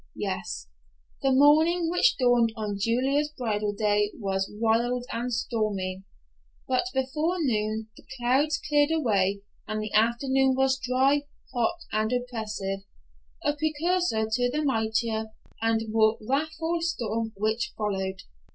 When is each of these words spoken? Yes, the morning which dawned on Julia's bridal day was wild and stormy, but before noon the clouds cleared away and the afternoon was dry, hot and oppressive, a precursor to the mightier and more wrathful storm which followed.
Yes, 0.17 0.67
the 1.21 1.31
morning 1.31 1.87
which 1.87 2.15
dawned 2.17 2.51
on 2.55 2.79
Julia's 2.79 3.31
bridal 3.37 3.71
day 3.71 4.09
was 4.17 4.49
wild 4.51 5.05
and 5.13 5.31
stormy, 5.31 6.01
but 6.67 6.85
before 6.91 7.35
noon 7.37 7.87
the 7.95 8.03
clouds 8.17 8.59
cleared 8.67 8.89
away 8.89 9.41
and 9.67 9.79
the 9.79 9.93
afternoon 9.93 10.55
was 10.55 10.79
dry, 10.79 11.27
hot 11.53 11.83
and 11.91 12.11
oppressive, 12.11 12.79
a 13.45 13.55
precursor 13.55 14.25
to 14.31 14.49
the 14.49 14.63
mightier 14.63 15.25
and 15.61 15.83
more 15.91 16.17
wrathful 16.27 16.81
storm 16.81 17.33
which 17.37 17.71
followed. 17.77 18.23